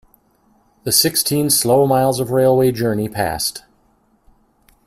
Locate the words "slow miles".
1.51-2.19